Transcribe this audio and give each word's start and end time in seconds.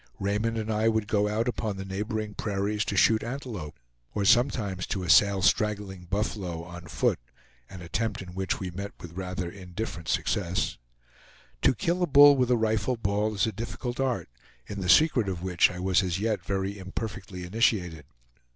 Raymond 0.19 0.57
and 0.57 0.71
I 0.71 0.87
would 0.87 1.05
go 1.07 1.27
out 1.27 1.47
upon 1.47 1.77
the 1.77 1.85
neighboring 1.85 2.33
prairies 2.33 2.83
to 2.85 2.97
shoot 2.97 3.21
antelope, 3.23 3.79
or 4.15 4.25
sometimes 4.25 4.87
to 4.87 5.03
assail 5.03 5.43
straggling 5.43 6.05
buffalo, 6.05 6.63
on 6.63 6.87
foot, 6.87 7.19
an 7.69 7.83
attempt 7.83 8.19
in 8.19 8.29
which 8.33 8.59
we 8.59 8.71
met 8.71 8.93
with 8.99 9.13
rather 9.13 9.47
indifferent 9.47 10.07
success. 10.07 10.79
To 11.61 11.75
kill 11.75 12.01
a 12.01 12.07
bull 12.07 12.35
with 12.35 12.49
a 12.49 12.57
rifle 12.57 12.97
ball 12.97 13.35
is 13.35 13.45
a 13.45 13.51
difficult 13.51 13.99
art, 13.99 14.27
in 14.65 14.81
the 14.81 14.89
secret 14.89 15.29
of 15.29 15.43
which 15.43 15.69
I 15.69 15.77
was 15.77 16.01
as 16.01 16.19
yet 16.19 16.43
very 16.43 16.79
imperfectly 16.79 17.43
initiated. 17.43 18.05